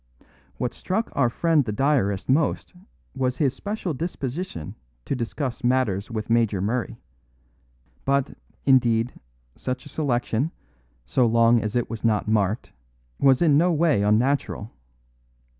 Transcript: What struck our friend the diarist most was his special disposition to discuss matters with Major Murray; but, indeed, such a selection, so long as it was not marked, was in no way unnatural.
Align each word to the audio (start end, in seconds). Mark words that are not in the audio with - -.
What 0.57 0.73
struck 0.73 1.11
our 1.13 1.29
friend 1.29 1.63
the 1.63 1.71
diarist 1.71 2.27
most 2.27 2.73
was 3.15 3.37
his 3.37 3.53
special 3.53 3.93
disposition 3.93 4.73
to 5.05 5.15
discuss 5.15 5.63
matters 5.63 6.09
with 6.09 6.27
Major 6.27 6.59
Murray; 6.59 6.97
but, 8.03 8.35
indeed, 8.65 9.13
such 9.55 9.85
a 9.85 9.89
selection, 9.89 10.49
so 11.05 11.27
long 11.27 11.61
as 11.61 11.75
it 11.75 11.87
was 11.87 12.03
not 12.03 12.27
marked, 12.27 12.71
was 13.19 13.43
in 13.43 13.59
no 13.59 13.71
way 13.71 14.01
unnatural. 14.01 14.71